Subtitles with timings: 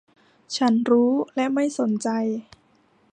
[0.57, 2.09] ฉันรู้ และไม่สนใจ